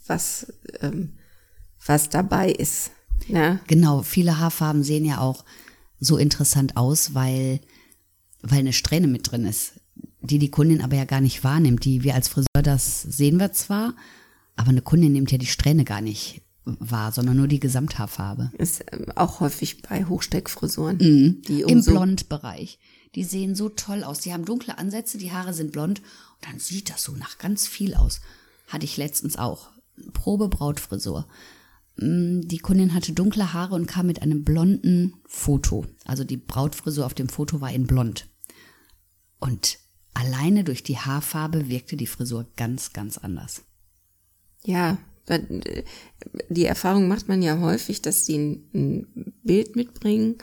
was, 0.07 0.53
ähm, 0.81 1.13
was 1.85 2.09
dabei 2.09 2.51
ist. 2.51 2.91
Ne? 3.27 3.59
Genau, 3.67 4.01
viele 4.01 4.39
Haarfarben 4.39 4.83
sehen 4.83 5.05
ja 5.05 5.19
auch 5.19 5.45
so 5.99 6.17
interessant 6.17 6.77
aus, 6.77 7.13
weil, 7.13 7.59
weil 8.41 8.59
eine 8.59 8.73
Strähne 8.73 9.07
mit 9.07 9.31
drin 9.31 9.45
ist, 9.45 9.73
die 10.21 10.39
die 10.39 10.49
Kundin 10.51 10.81
aber 10.81 10.95
ja 10.95 11.05
gar 11.05 11.21
nicht 11.21 11.43
wahrnimmt. 11.43 11.85
Die 11.85 12.03
wir 12.03 12.15
als 12.15 12.27
Friseur, 12.27 12.63
das 12.63 13.01
sehen 13.03 13.37
wir 13.39 13.51
zwar, 13.53 13.93
aber 14.55 14.69
eine 14.69 14.81
Kundin 14.81 15.11
nimmt 15.11 15.31
ja 15.31 15.37
die 15.37 15.45
Strähne 15.45 15.83
gar 15.85 16.01
nicht 16.01 16.41
wahr, 16.79 17.11
sondern 17.11 17.37
nur 17.37 17.47
die 17.47 17.59
Gesamthaarfarbe. 17.59 18.51
Ist 18.57 18.83
ähm, 18.91 19.05
auch 19.15 19.39
häufig 19.39 19.81
bei 19.81 20.05
Hochsteckfrisuren. 20.05 21.41
Die 21.47 21.61
Im 21.61 21.83
Blondbereich. 21.83 22.79
Die 23.15 23.23
sehen 23.23 23.55
so 23.55 23.69
toll 23.69 24.03
aus. 24.03 24.19
Die 24.19 24.33
haben 24.33 24.45
dunkle 24.45 24.77
Ansätze, 24.77 25.17
die 25.17 25.31
Haare 25.31 25.53
sind 25.53 25.71
blond 25.71 25.99
und 25.99 26.47
dann 26.49 26.59
sieht 26.59 26.89
das 26.89 27.03
so 27.03 27.13
nach 27.13 27.37
ganz 27.37 27.67
viel 27.67 27.95
aus. 27.95 28.21
Hatte 28.67 28.85
ich 28.85 28.97
letztens 28.97 29.37
auch. 29.37 29.69
Probe 30.13 30.47
Brautfrisur. 30.47 31.27
Mm, 31.97 32.41
Die 32.41 32.59
Kundin 32.59 32.93
hatte 32.93 33.13
dunkle 33.13 33.53
Haare 33.53 33.75
und 33.75 33.87
kam 33.87 34.07
mit 34.07 34.21
einem 34.21 34.43
blonden 34.43 35.15
Foto. 35.25 35.85
Also 36.05 36.23
die 36.23 36.37
Brautfrisur 36.37 37.05
auf 37.05 37.13
dem 37.13 37.29
Foto 37.29 37.61
war 37.61 37.71
in 37.71 37.87
blond. 37.87 38.27
Und 39.39 39.79
alleine 40.13 40.63
durch 40.63 40.83
die 40.83 40.97
Haarfarbe 40.97 41.67
wirkte 41.67 41.97
die 41.97 42.07
Frisur 42.07 42.45
ganz, 42.55 42.93
ganz 42.93 43.17
anders. 43.17 43.63
Ja, 44.63 44.97
die 46.49 46.65
Erfahrung 46.65 47.07
macht 47.07 47.27
man 47.27 47.41
ja 47.41 47.59
häufig, 47.59 48.01
dass 48.01 48.23
die 48.25 48.37
ein, 48.73 49.07
Bild 49.43 49.75
mitbringen 49.75 50.35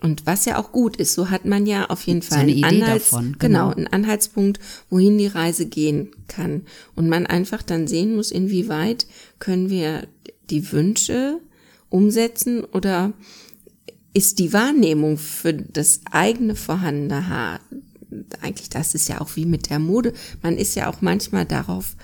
Und 0.00 0.26
was 0.26 0.44
ja 0.44 0.58
auch 0.58 0.72
gut 0.72 0.96
ist, 0.96 1.14
so 1.14 1.30
hat 1.30 1.44
man 1.44 1.64
ja 1.66 1.86
auf 1.86 2.06
jeden 2.06 2.22
Fall 2.22 2.40
eine 2.40 2.52
einen, 2.52 2.82
Anhalts, 2.82 3.10
davon, 3.10 3.36
genau. 3.38 3.70
genau. 3.70 3.70
einen 3.70 3.86
Anhaltspunkt, 3.86 4.58
wohin 4.90 5.16
die 5.16 5.26
Reise 5.26 5.66
gehen 5.66 6.10
kann. 6.28 6.62
Und 6.94 7.08
man 7.08 7.26
einfach 7.26 7.62
dann 7.62 7.86
sehen 7.86 8.16
muss, 8.16 8.30
inwieweit 8.30 9.06
können 9.38 9.70
wir 9.70 10.06
die 10.50 10.72
Wünsche 10.72 11.38
umsetzen 11.88 12.64
oder 12.64 13.12
ist 14.14 14.38
die 14.38 14.52
Wahrnehmung 14.52 15.18
für 15.18 15.52
das 15.52 16.00
eigene 16.10 16.54
vorhandene 16.54 17.28
Haar, 17.28 17.60
eigentlich 18.40 18.68
das 18.68 18.94
ist 18.94 19.08
ja 19.08 19.20
auch 19.20 19.36
wie 19.36 19.46
mit 19.46 19.70
der 19.70 19.78
Mode, 19.78 20.12
man 20.42 20.56
ist 20.56 20.74
ja 20.74 20.90
auch 20.90 21.00
manchmal 21.00 21.46
darauf, 21.46 21.96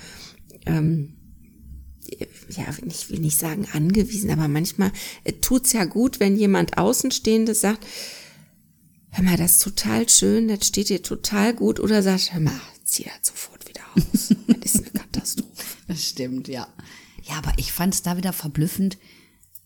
ähm, 0.67 1.15
ja, 2.51 2.65
ich 2.87 3.11
will 3.11 3.21
nicht 3.21 3.39
sagen 3.39 3.67
angewiesen, 3.73 4.31
aber 4.31 4.49
manchmal 4.49 4.93
äh, 5.25 5.33
tut's 5.35 5.73
ja 5.73 5.85
gut, 5.85 6.21
wenn 6.21 6.37
jemand 6.37 6.79
Außenstehendes 6.79 7.61
sagt, 7.61 7.87
hör 9.11 9.25
mal, 9.25 9.37
das 9.37 9.53
ist 9.53 9.63
total 9.63 10.09
schön, 10.09 10.49
das 10.49 10.67
steht 10.67 10.89
dir 10.89 11.03
total 11.03 11.55
gut, 11.55 11.81
oder 11.81 12.03
sagt, 12.03 12.33
hör 12.33 12.41
mal, 12.41 12.61
zieh 12.85 13.05
das 13.05 13.29
sofort 13.29 13.69
wieder 13.69 13.81
aus. 13.95 14.29
das 14.61 14.75
ist 14.75 14.81
eine 14.81 14.91
Katastrophe. 14.91 15.65
Das 15.87 16.05
stimmt, 16.05 16.49
ja. 16.49 16.67
Ja, 17.25 17.35
aber 17.37 17.53
ich 17.57 17.73
fand 17.73 17.95
es 17.95 18.03
da 18.03 18.17
wieder 18.17 18.33
verblüffend. 18.33 18.97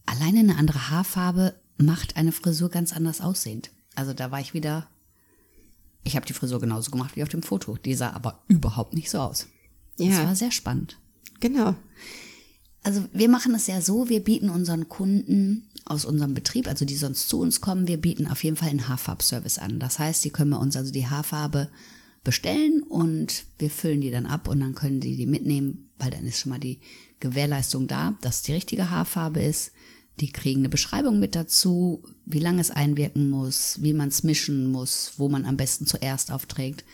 Alleine 0.06 0.40
eine 0.40 0.56
andere 0.56 0.90
Haarfarbe 0.90 1.54
macht 1.78 2.16
eine 2.16 2.32
Frisur 2.32 2.70
ganz 2.70 2.92
anders 2.92 3.20
aussehend. 3.20 3.70
Also 3.94 4.12
da 4.14 4.30
war 4.30 4.40
ich 4.40 4.52
wieder. 4.54 4.88
Ich 6.04 6.16
habe 6.16 6.26
die 6.26 6.32
Frisur 6.32 6.60
genauso 6.60 6.90
gemacht 6.90 7.14
wie 7.14 7.22
auf 7.22 7.28
dem 7.28 7.42
Foto. 7.44 7.76
Die 7.76 7.94
sah 7.94 8.10
aber 8.12 8.42
überhaupt 8.48 8.94
nicht 8.94 9.10
so 9.10 9.18
aus. 9.20 9.46
Das 9.98 10.08
Ja. 10.08 10.24
war 10.24 10.34
sehr 10.34 10.50
spannend. 10.50 10.98
Genau. 11.38 11.76
Also 12.82 13.04
wir 13.12 13.28
machen 13.28 13.54
es 13.54 13.66
ja 13.66 13.80
so, 13.80 14.08
wir 14.08 14.20
bieten 14.20 14.50
unseren 14.50 14.88
Kunden 14.88 15.68
aus 15.84 16.04
unserem 16.04 16.34
Betrieb, 16.34 16.66
also 16.68 16.84
die 16.84 16.96
sonst 16.96 17.28
zu 17.28 17.40
uns 17.40 17.60
kommen, 17.60 17.88
wir 17.88 18.00
bieten 18.00 18.26
auf 18.26 18.42
jeden 18.44 18.56
Fall 18.56 18.70
einen 18.70 18.88
Haarfarbservice 18.88 19.58
an. 19.58 19.78
Das 19.78 19.98
heißt, 19.98 20.24
die 20.24 20.30
können 20.30 20.50
bei 20.50 20.56
uns 20.56 20.76
also 20.76 20.92
die 20.92 21.06
Haarfarbe 21.06 21.68
bestellen 22.24 22.82
und 22.82 23.44
wir 23.58 23.70
füllen 23.70 24.00
die 24.00 24.10
dann 24.10 24.26
ab 24.26 24.48
und 24.48 24.60
dann 24.60 24.74
können 24.74 25.00
die 25.00 25.16
die 25.16 25.26
mitnehmen, 25.26 25.90
weil 25.98 26.10
dann 26.10 26.26
ist 26.26 26.38
schon 26.38 26.50
mal 26.50 26.60
die 26.60 26.80
Gewährleistung 27.20 27.86
da, 27.88 28.16
dass 28.20 28.36
es 28.36 28.42
die 28.42 28.52
richtige 28.52 28.90
Haarfarbe 28.90 29.42
ist. 29.42 29.72
Die 30.20 30.30
kriegen 30.30 30.60
eine 30.60 30.68
Beschreibung 30.68 31.18
mit 31.18 31.34
dazu, 31.34 32.02
wie 32.26 32.38
lange 32.38 32.60
es 32.60 32.70
einwirken 32.70 33.30
muss, 33.30 33.82
wie 33.82 33.92
man 33.92 34.08
es 34.08 34.22
mischen 34.22 34.70
muss, 34.70 35.14
wo 35.16 35.28
man 35.28 35.44
am 35.44 35.56
besten 35.56 35.86
zuerst 35.86 36.30
aufträgt. 36.30 36.84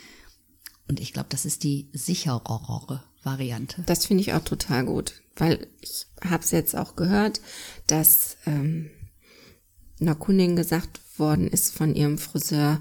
Und 0.88 1.00
ich 1.00 1.12
glaube, 1.12 1.28
das 1.30 1.44
ist 1.44 1.64
die 1.64 1.88
sicherere 1.92 3.02
Variante. 3.22 3.82
Das 3.86 4.06
finde 4.06 4.22
ich 4.22 4.32
auch 4.32 4.44
total 4.44 4.84
gut, 4.86 5.14
weil 5.36 5.66
ich 5.80 6.06
habe 6.22 6.42
es 6.42 6.50
jetzt 6.50 6.76
auch 6.76 6.96
gehört, 6.96 7.40
dass 7.86 8.36
ähm, 8.46 8.90
einer 10.00 10.14
Kundin 10.14 10.56
gesagt 10.56 11.00
worden 11.18 11.48
ist 11.48 11.74
von 11.74 11.94
ihrem 11.94 12.18
Friseur, 12.18 12.80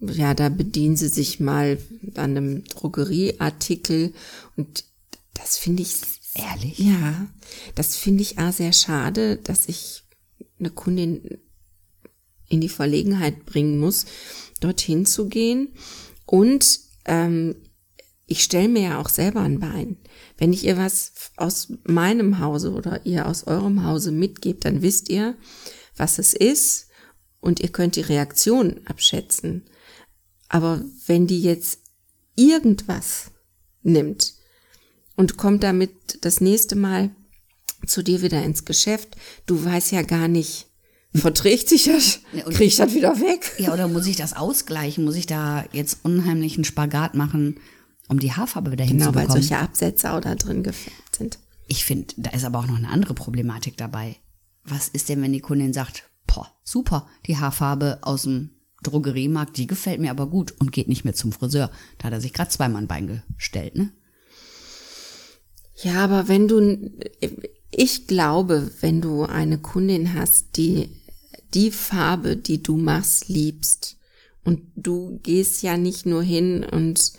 ja, 0.00 0.34
da 0.34 0.48
bedienen 0.48 0.96
sie 0.96 1.08
sich 1.08 1.40
mal 1.40 1.78
an 2.14 2.36
einem 2.36 2.64
Drogerieartikel 2.64 4.12
und 4.56 4.84
das 5.34 5.58
finde 5.58 5.82
ich 5.82 5.96
Ehrlich? 6.34 6.78
ja, 6.78 7.26
das 7.74 7.96
finde 7.96 8.22
ich 8.22 8.38
auch 8.38 8.52
sehr 8.52 8.72
schade, 8.72 9.36
dass 9.38 9.68
ich 9.68 10.04
eine 10.58 10.70
Kundin 10.70 11.38
in 12.48 12.60
die 12.60 12.68
Verlegenheit 12.68 13.44
bringen 13.44 13.78
muss, 13.78 14.06
dorthin 14.60 15.06
zu 15.06 15.28
gehen. 15.28 15.68
Und 16.26 16.80
ähm, 17.08 17.56
ich 18.26 18.44
stelle 18.44 18.68
mir 18.68 18.82
ja 18.82 19.00
auch 19.00 19.08
selber 19.08 19.40
ein 19.40 19.58
Bein. 19.58 19.96
Wenn 20.36 20.52
ich 20.52 20.64
ihr 20.64 20.76
was 20.76 21.32
aus 21.36 21.72
meinem 21.84 22.38
Hause 22.38 22.72
oder 22.72 23.04
ihr 23.06 23.26
aus 23.26 23.46
eurem 23.46 23.84
Hause 23.84 24.12
mitgebt, 24.12 24.64
dann 24.66 24.82
wisst 24.82 25.08
ihr, 25.08 25.36
was 25.96 26.18
es 26.18 26.34
ist 26.34 26.88
und 27.40 27.60
ihr 27.60 27.70
könnt 27.70 27.96
die 27.96 28.02
Reaktion 28.02 28.80
abschätzen. 28.84 29.64
Aber 30.48 30.84
wenn 31.06 31.26
die 31.26 31.42
jetzt 31.42 31.80
irgendwas 32.36 33.30
nimmt 33.82 34.34
und 35.16 35.38
kommt 35.38 35.62
damit 35.62 36.18
das 36.20 36.40
nächste 36.40 36.76
Mal 36.76 37.10
zu 37.86 38.02
dir 38.02 38.20
wieder 38.20 38.42
ins 38.42 38.66
Geschäft, 38.66 39.16
du 39.46 39.64
weißt 39.64 39.92
ja 39.92 40.02
gar 40.02 40.28
nicht, 40.28 40.67
verträgt 41.14 41.68
sich 41.68 41.84
das, 41.84 42.20
Ja, 42.32 42.44
und- 42.46 42.54
krieg 42.54 42.68
ich 42.68 42.76
das 42.76 42.94
wieder 42.94 43.18
weg? 43.20 43.52
Ja, 43.58 43.72
oder 43.72 43.88
muss 43.88 44.06
ich 44.06 44.16
das 44.16 44.34
ausgleichen? 44.34 45.04
Muss 45.04 45.16
ich 45.16 45.26
da 45.26 45.64
jetzt 45.72 46.04
unheimlichen 46.04 46.64
Spagat 46.64 47.14
machen, 47.14 47.58
um 48.08 48.18
die 48.18 48.32
Haarfarbe 48.32 48.72
wieder 48.72 48.84
Genau, 48.86 49.06
weil 49.06 49.22
hinzubekommen? 49.22 49.42
solche 49.42 49.58
Absätze 49.58 50.12
auch 50.12 50.20
da 50.20 50.34
drin 50.34 50.62
gefärbt 50.62 51.16
sind. 51.16 51.38
ich 51.70 51.84
finde, 51.84 52.14
da 52.16 52.30
ist 52.30 52.44
aber 52.44 52.60
auch 52.60 52.66
noch 52.66 52.76
eine 52.78 52.88
andere 52.88 53.12
Problematik 53.14 53.76
dabei. 53.76 54.16
Was 54.64 54.88
ist 54.88 55.08
denn, 55.10 55.20
wenn 55.22 55.32
die 55.34 55.40
Kundin 55.40 55.72
sagt, 55.74 56.04
boah, 56.26 56.50
super, 56.64 57.06
die 57.26 57.36
Haarfarbe 57.36 57.98
aus 58.02 58.22
dem 58.22 58.50
Drogeriemarkt, 58.82 59.56
die 59.58 59.66
gefällt 59.66 60.00
mir 60.00 60.10
aber 60.10 60.28
gut 60.28 60.52
und 60.60 60.72
geht 60.72 60.88
nicht 60.88 61.04
mehr 61.04 61.12
zum 61.14 61.32
Friseur. 61.32 61.70
Da 61.98 62.04
hat 62.04 62.12
er 62.12 62.20
sich 62.20 62.32
gerade 62.32 62.48
zweimal 62.50 62.80
ein 62.82 62.86
Bein 62.88 63.22
gestellt, 63.36 63.76
ne? 63.76 63.92
Ja, 65.82 66.02
aber 66.04 66.26
wenn 66.28 66.48
du, 66.48 66.90
ich 67.70 68.06
glaube, 68.06 68.70
wenn 68.80 69.00
du 69.00 69.24
eine 69.24 69.58
Kundin 69.58 70.14
hast, 70.14 70.56
die 70.56 70.90
die 71.54 71.70
Farbe, 71.70 72.36
die 72.36 72.62
du 72.62 72.76
machst, 72.76 73.28
liebst 73.28 73.96
und 74.44 74.62
du 74.76 75.18
gehst 75.22 75.62
ja 75.62 75.76
nicht 75.76 76.04
nur 76.04 76.22
hin 76.22 76.64
und 76.64 77.12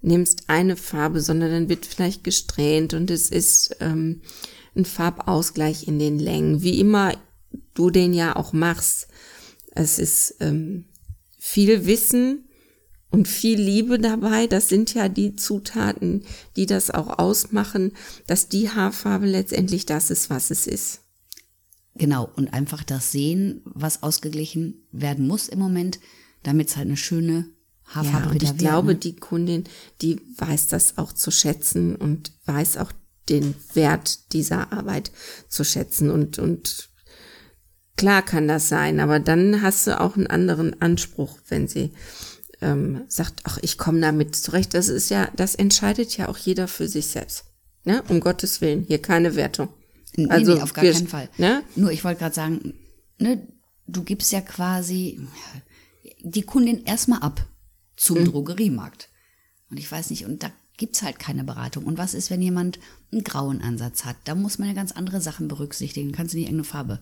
nimmst 0.00 0.48
eine 0.48 0.76
Farbe, 0.76 1.20
sondern 1.20 1.50
dann 1.50 1.68
wird 1.68 1.84
vielleicht 1.84 2.24
gesträhnt 2.24 2.94
und 2.94 3.10
es 3.10 3.30
ist 3.30 3.76
ähm, 3.80 4.22
ein 4.74 4.84
Farbausgleich 4.84 5.88
in 5.88 5.98
den 5.98 6.18
Längen, 6.18 6.62
wie 6.62 6.78
immer 6.80 7.14
du 7.74 7.90
den 7.90 8.12
ja 8.14 8.36
auch 8.36 8.52
machst. 8.52 9.08
Es 9.72 9.98
ist 9.98 10.36
ähm, 10.40 10.86
viel 11.38 11.86
Wissen 11.86 12.48
und 13.10 13.28
viel 13.28 13.60
Liebe 13.60 13.98
dabei. 13.98 14.46
Das 14.46 14.68
sind 14.68 14.94
ja 14.94 15.08
die 15.08 15.36
Zutaten, 15.36 16.24
die 16.56 16.66
das 16.66 16.90
auch 16.90 17.18
ausmachen, 17.18 17.92
dass 18.26 18.48
die 18.48 18.70
Haarfarbe 18.70 19.26
letztendlich 19.26 19.86
das 19.86 20.10
ist, 20.10 20.30
was 20.30 20.50
es 20.50 20.66
ist. 20.66 21.00
Genau, 21.94 22.30
und 22.36 22.52
einfach 22.52 22.84
das 22.84 23.12
sehen, 23.12 23.62
was 23.64 24.02
ausgeglichen 24.02 24.86
werden 24.92 25.26
muss 25.26 25.48
im 25.48 25.58
Moment, 25.58 25.98
damit 26.42 26.68
es 26.68 26.76
halt 26.76 26.88
eine 26.88 26.96
schöne 26.96 27.46
Haarfarbe 27.84 28.26
Ja, 28.26 28.30
und 28.32 28.42
ich 28.42 28.48
wird, 28.50 28.58
glaube, 28.58 28.88
ne? 28.88 28.96
die 28.96 29.16
Kundin, 29.16 29.64
die 30.02 30.20
weiß 30.36 30.68
das 30.68 30.98
auch 30.98 31.12
zu 31.12 31.30
schätzen 31.30 31.96
und 31.96 32.32
weiß 32.44 32.76
auch 32.76 32.92
den 33.28 33.54
Wert 33.74 34.32
dieser 34.32 34.72
Arbeit 34.72 35.10
zu 35.48 35.64
schätzen 35.64 36.10
und, 36.10 36.38
und 36.38 36.90
klar 37.96 38.22
kann 38.22 38.46
das 38.46 38.68
sein, 38.68 39.00
aber 39.00 39.18
dann 39.18 39.62
hast 39.62 39.86
du 39.86 39.98
auch 39.98 40.16
einen 40.16 40.26
anderen 40.26 40.80
Anspruch, 40.80 41.38
wenn 41.48 41.66
sie 41.66 41.92
ähm, 42.60 43.02
sagt, 43.08 43.40
ach, 43.44 43.58
ich 43.62 43.78
komme 43.78 44.00
damit 44.00 44.34
zurecht. 44.36 44.74
Das 44.74 44.88
ist 44.88 45.10
ja, 45.10 45.30
das 45.36 45.54
entscheidet 45.54 46.16
ja 46.16 46.28
auch 46.28 46.38
jeder 46.38 46.68
für 46.68 46.88
sich 46.88 47.06
selbst. 47.08 47.44
Ne? 47.84 48.02
Um 48.08 48.20
Gottes 48.20 48.60
Willen, 48.60 48.84
hier 48.84 49.00
keine 49.00 49.34
Wertung. 49.36 49.68
Nee, 50.16 50.26
Also 50.28 50.54
nee, 50.54 50.60
auf 50.62 50.72
gar 50.72 50.84
wir- 50.84 50.92
keinen 50.92 51.08
Fall. 51.08 51.28
Ne? 51.38 51.62
Nur 51.76 51.90
ich 51.92 52.02
wollte 52.04 52.20
gerade 52.20 52.34
sagen, 52.34 52.74
ne, 53.18 53.46
du 53.86 54.02
gibst 54.02 54.32
ja 54.32 54.40
quasi 54.40 55.20
die 56.22 56.42
Kundin 56.42 56.84
erstmal 56.84 57.20
ab 57.20 57.46
zum 57.96 58.24
Drogeriemarkt. 58.24 59.08
Und 59.70 59.78
ich 59.78 59.90
weiß 59.90 60.10
nicht, 60.10 60.24
und 60.26 60.42
da 60.42 60.50
gibt's 60.76 61.02
halt 61.02 61.18
keine 61.18 61.44
Beratung. 61.44 61.84
Und 61.84 61.98
was 61.98 62.14
ist, 62.14 62.30
wenn 62.30 62.42
jemand 62.42 62.78
einen 63.12 63.24
grauen 63.24 63.62
Ansatz 63.62 64.04
hat? 64.04 64.16
Da 64.24 64.34
muss 64.34 64.58
man 64.58 64.68
ja 64.68 64.74
ganz 64.74 64.92
andere 64.92 65.20
Sachen 65.20 65.48
berücksichtigen. 65.48 66.12
Kannst 66.12 66.34
du 66.34 66.38
nicht 66.38 66.46
irgendeine 66.48 66.64
Farbe 66.68 67.00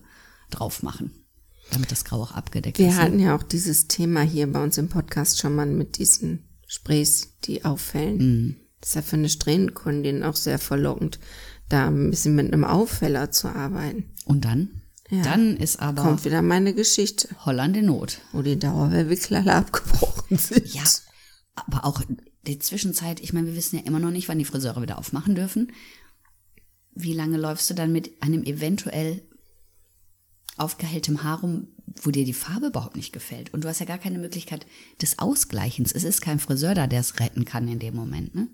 drauf 0.51 0.83
machen, 0.83 1.11
damit 1.71 1.91
das 1.91 2.05
Grau 2.05 2.21
auch 2.21 2.31
abgedeckt 2.31 2.77
Wir 2.79 2.89
ist. 2.89 2.95
ne? 2.95 3.01
hatten 3.01 3.19
ja 3.19 3.35
auch 3.35 3.43
dieses 3.43 3.87
Thema 3.87 4.21
hier 4.21 4.51
bei 4.51 4.63
uns 4.63 4.77
im 4.77 4.89
Podcast 4.89 5.39
schon 5.39 5.55
mal 5.55 5.65
mit 5.65 5.97
diesen 5.97 6.43
Sprays, 6.67 7.33
die 7.45 7.65
auffällen. 7.65 8.17
Mhm. 8.17 8.55
Das 8.81 8.89
ist 8.91 8.95
ja 8.95 9.01
für 9.01 9.15
eine 9.15 9.29
Strähnenkundin 9.29 10.23
auch 10.23 10.35
sehr 10.35 10.59
verlockend, 10.59 11.19
da 11.69 11.87
ein 11.87 12.11
bisschen 12.11 12.35
mit 12.35 12.51
einem 12.53 12.63
Auffäller 12.63 13.31
zu 13.31 13.47
arbeiten. 13.47 14.11
Und 14.25 14.45
dann? 14.45 14.81
Ja. 15.09 15.21
Dann 15.21 15.57
ist 15.57 15.79
aber 15.79 16.03
Kommt 16.03 16.25
wieder 16.25 16.41
meine 16.41 16.73
Geschichte, 16.73 17.29
Holland 17.45 17.77
in 17.77 17.85
Not. 17.85 18.19
wo 18.31 18.41
die 18.41 18.57
Dauerwehrwickler 18.57 19.39
alle 19.39 19.53
abgebrochen 19.53 20.37
sind. 20.37 20.73
Ja, 20.73 20.83
aber 21.55 21.85
auch 21.85 22.01
die 22.47 22.59
Zwischenzeit, 22.59 23.19
ich 23.19 23.33
meine, 23.33 23.47
wir 23.47 23.55
wissen 23.55 23.77
ja 23.77 23.83
immer 23.85 23.99
noch 23.99 24.11
nicht, 24.11 24.27
wann 24.29 24.39
die 24.39 24.45
Friseure 24.45 24.81
wieder 24.81 24.97
aufmachen 24.97 25.35
dürfen. 25.35 25.71
Wie 26.93 27.13
lange 27.13 27.37
läufst 27.37 27.69
du 27.69 27.73
dann 27.73 27.91
mit 27.91 28.21
einem 28.21 28.43
eventuell 28.43 29.21
aufgehelltem 30.57 31.23
Haar 31.23 31.41
rum, 31.41 31.67
wo 32.01 32.11
dir 32.11 32.25
die 32.25 32.33
Farbe 32.33 32.67
überhaupt 32.67 32.95
nicht 32.95 33.13
gefällt? 33.13 33.53
Und 33.53 33.63
du 33.63 33.67
hast 33.67 33.79
ja 33.79 33.85
gar 33.85 33.97
keine 33.97 34.19
Möglichkeit 34.19 34.65
des 35.01 35.19
Ausgleichens. 35.19 35.91
Es 35.91 36.03
ist 36.03 36.21
kein 36.21 36.39
Friseur 36.39 36.73
da, 36.73 36.87
der 36.87 36.99
es 36.99 37.19
retten 37.19 37.45
kann 37.45 37.67
in 37.67 37.79
dem 37.79 37.95
Moment, 37.95 38.35
ne? 38.35 38.47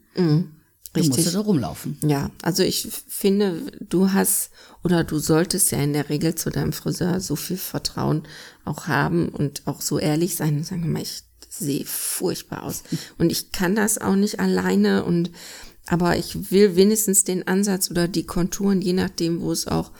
Du 0.94 1.00
musst 1.00 1.18
richtig. 1.18 1.34
da 1.34 1.40
rumlaufen. 1.40 1.98
Ja, 2.06 2.32
also 2.42 2.64
ich 2.64 2.88
finde, 3.08 3.72
du 3.80 4.12
hast 4.12 4.50
oder 4.84 5.06
du 5.06 5.20
solltest 5.20 5.72
ja 5.72 5.78
in 5.78 5.94
der 5.94 6.10
Regel 6.10 6.36
zu 6.36 6.50
deinem 6.50 6.74
Friseur 6.74 7.22
so 7.22 7.38
viel 7.38 7.58
Vertrauen 7.58 8.24
auch 8.66 8.88
haben 8.88 9.30
und 9.30 9.66
auch 9.68 9.82
so 9.82 10.00
ehrlich 10.00 10.36
sein 10.36 10.58
und 10.58 10.66
sagen, 10.66 10.92
mal, 10.92 11.02
ich 11.02 11.24
sehe 11.50 11.86
furchtbar 11.86 12.64
aus 12.64 12.84
und 13.18 13.32
ich 13.32 13.54
kann 13.54 13.76
das 13.76 14.00
auch 14.00 14.16
nicht 14.16 14.40
alleine 14.40 15.06
und 15.06 15.32
aber 15.88 16.18
ich 16.18 16.52
will 16.52 16.76
wenigstens 16.76 17.24
den 17.24 17.48
Ansatz 17.48 17.90
oder 17.90 18.08
die 18.08 18.26
Konturen, 18.26 18.82
je 18.82 18.94
nachdem, 18.94 19.42
wo 19.42 19.52
es 19.52 19.68
auch 19.68 19.92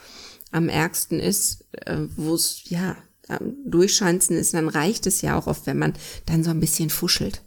am 0.52 0.70
ärgsten 0.70 1.20
ist, 1.20 1.66
äh, 1.86 2.08
wo 2.16 2.36
es 2.36 2.70
ja 2.70 2.98
am 3.28 3.56
Durchschanzen 3.66 4.36
ist, 4.38 4.54
dann 4.54 4.68
reicht 4.68 5.08
es 5.08 5.22
ja 5.22 5.38
auch 5.38 5.48
oft, 5.48 5.66
wenn 5.66 5.78
man 5.78 5.94
dann 6.26 6.44
so 6.44 6.50
ein 6.52 6.60
bisschen 6.60 6.90
fuschelt. 6.90 7.42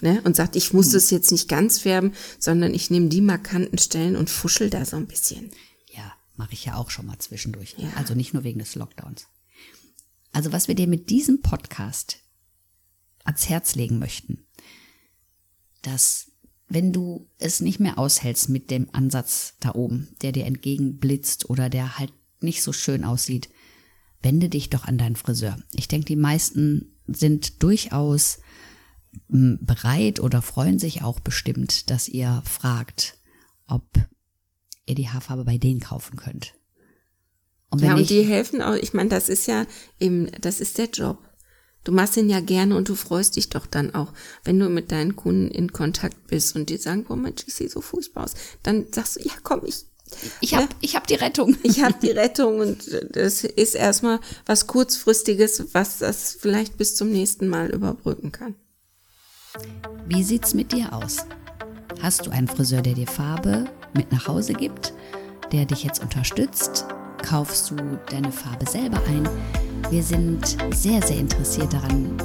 Ne? 0.00 0.20
Und 0.24 0.34
sagt, 0.34 0.56
ich 0.56 0.72
muss 0.72 0.90
das 0.90 1.10
jetzt 1.10 1.30
nicht 1.30 1.48
ganz 1.48 1.78
färben, 1.78 2.12
sondern 2.40 2.74
ich 2.74 2.90
nehme 2.90 3.08
die 3.08 3.20
markanten 3.20 3.78
Stellen 3.78 4.16
und 4.16 4.28
fuschel 4.28 4.70
da 4.70 4.84
so 4.84 4.96
ein 4.96 5.06
bisschen. 5.06 5.50
Ja, 5.94 6.12
mache 6.34 6.54
ich 6.54 6.64
ja 6.64 6.74
auch 6.74 6.90
schon 6.90 7.06
mal 7.06 7.18
zwischendurch. 7.18 7.76
Ja. 7.78 7.88
Also 7.94 8.14
nicht 8.14 8.34
nur 8.34 8.42
wegen 8.42 8.58
des 8.58 8.74
Lockdowns. 8.74 9.28
Also 10.32 10.50
was 10.50 10.66
wir 10.66 10.74
dir 10.74 10.88
mit 10.88 11.10
diesem 11.10 11.42
Podcast 11.42 12.18
ans 13.22 13.48
Herz 13.48 13.76
legen 13.76 14.00
möchten, 14.00 14.46
dass 15.82 16.32
wenn 16.68 16.92
du 16.92 17.28
es 17.38 17.60
nicht 17.60 17.80
mehr 17.80 17.98
aushältst 17.98 18.48
mit 18.48 18.70
dem 18.70 18.88
Ansatz 18.92 19.54
da 19.60 19.74
oben, 19.74 20.08
der 20.22 20.32
dir 20.32 20.44
entgegenblitzt 20.44 21.48
oder 21.48 21.70
der 21.70 21.98
halt 21.98 22.12
nicht 22.40 22.62
so 22.62 22.72
schön 22.72 23.04
aussieht, 23.04 23.48
wende 24.22 24.48
dich 24.48 24.70
doch 24.70 24.84
an 24.84 24.98
deinen 24.98 25.16
Friseur. 25.16 25.58
Ich 25.74 25.88
denke, 25.88 26.06
die 26.06 26.16
meisten 26.16 26.96
sind 27.06 27.62
durchaus 27.62 28.38
m, 29.30 29.58
bereit 29.60 30.20
oder 30.20 30.42
freuen 30.42 30.78
sich 30.78 31.02
auch 31.02 31.20
bestimmt, 31.20 31.90
dass 31.90 32.08
ihr 32.08 32.42
fragt, 32.44 33.18
ob 33.66 33.84
ihr 34.86 34.94
die 34.94 35.08
Haarfarbe 35.08 35.44
bei 35.44 35.58
denen 35.58 35.80
kaufen 35.80 36.16
könnt. 36.16 36.54
Und 37.70 37.82
wenn 37.82 37.88
Ja, 37.88 37.96
und 37.96 38.10
die 38.10 38.22
helfen 38.22 38.62
auch, 38.62 38.74
ich 38.74 38.94
meine, 38.94 39.10
das 39.10 39.28
ist 39.28 39.46
ja 39.46 39.66
eben, 40.00 40.30
das 40.40 40.60
ist 40.60 40.78
der 40.78 40.86
Job. 40.86 41.18
Du 41.84 41.92
machst 41.92 42.16
ihn 42.16 42.28
ja 42.28 42.40
gerne 42.40 42.76
und 42.76 42.88
du 42.88 42.94
freust 42.94 43.36
dich 43.36 43.50
doch 43.50 43.66
dann 43.66 43.94
auch, 43.94 44.12
wenn 44.44 44.58
du 44.58 44.68
mit 44.68 44.90
deinen 44.90 45.16
Kunden 45.16 45.48
in 45.50 45.72
Kontakt 45.72 46.26
bist 46.26 46.56
und 46.56 46.68
die 46.70 46.76
sagen, 46.76 47.04
boah 47.04 47.16
Mensch, 47.16 47.44
ich 47.46 47.54
sehe 47.54 47.68
so 47.68 47.80
furchtbar 47.80 48.24
aus. 48.24 48.34
Dann 48.62 48.86
sagst 48.92 49.16
du, 49.16 49.20
ja 49.20 49.32
komm, 49.42 49.64
ich, 49.64 49.86
ich 50.40 50.54
habe 50.54 50.68
ich 50.80 50.96
hab 50.96 51.06
die 51.06 51.14
Rettung. 51.14 51.56
ich 51.62 51.82
habe 51.82 51.94
die 52.00 52.10
Rettung 52.10 52.60
und 52.60 52.90
das 53.10 53.44
ist 53.44 53.74
erstmal 53.74 54.20
was 54.46 54.66
kurzfristiges, 54.66 55.66
was 55.72 55.98
das 55.98 56.36
vielleicht 56.38 56.76
bis 56.76 56.96
zum 56.96 57.10
nächsten 57.10 57.48
Mal 57.48 57.70
überbrücken 57.70 58.32
kann. 58.32 58.54
Wie 60.06 60.22
sieht's 60.22 60.54
mit 60.54 60.72
dir 60.72 60.92
aus? 60.92 61.18
Hast 62.00 62.26
du 62.26 62.30
einen 62.30 62.48
Friseur, 62.48 62.82
der 62.82 62.94
dir 62.94 63.06
Farbe 63.06 63.66
mit 63.94 64.12
nach 64.12 64.28
Hause 64.28 64.52
gibt, 64.52 64.92
der 65.52 65.64
dich 65.64 65.82
jetzt 65.84 66.00
unterstützt? 66.00 66.86
Kaufst 67.22 67.70
du 67.70 67.76
deine 68.10 68.30
Farbe 68.30 68.68
selber 68.70 69.02
ein? 69.08 69.28
Wir 69.90 70.02
sind 70.02 70.56
sehr, 70.74 71.02
sehr 71.02 71.18
interessiert 71.18 71.72
daran, 71.72 72.16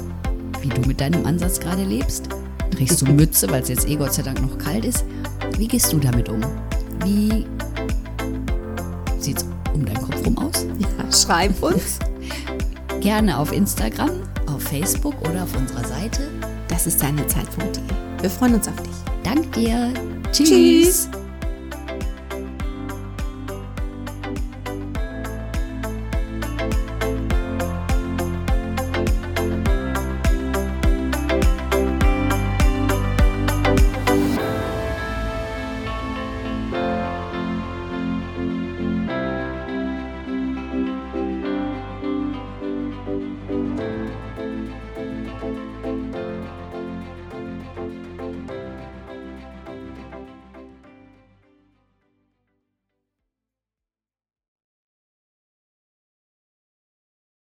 wie 0.60 0.68
du 0.68 0.80
mit 0.82 1.00
deinem 1.00 1.26
Ansatz 1.26 1.58
gerade 1.58 1.84
lebst. 1.84 2.28
Trägst 2.70 3.02
du 3.02 3.06
Mütze, 3.12 3.50
weil 3.50 3.62
es 3.62 3.68
jetzt 3.68 3.88
eh 3.88 3.96
Gott 3.96 4.14
sei 4.14 4.22
Dank 4.22 4.40
noch 4.40 4.58
kalt 4.58 4.84
ist? 4.84 5.04
Wie 5.56 5.68
gehst 5.68 5.92
du 5.92 5.98
damit 5.98 6.28
um? 6.28 6.42
Wie 7.04 7.46
um 9.74 9.84
deinen 9.84 10.00
Kopf 10.00 10.24
rum 10.24 10.38
aus? 10.38 10.66
Ja, 10.78 11.12
schreib 11.12 11.62
uns. 11.62 11.98
Gerne 13.00 13.38
auf 13.38 13.52
Instagram, 13.52 14.22
auf 14.46 14.62
Facebook 14.62 15.14
oder 15.28 15.42
auf 15.42 15.56
unserer 15.56 15.86
Seite. 15.86 16.30
Das 16.68 16.86
ist 16.86 17.02
deine 17.02 17.26
Zeit.de. 17.26 17.82
Wir 18.20 18.30
freuen 18.30 18.54
uns 18.54 18.68
auf 18.68 18.80
dich. 18.82 18.94
Dank 19.22 19.52
dir. 19.52 19.92
Tschüss. 20.32 21.08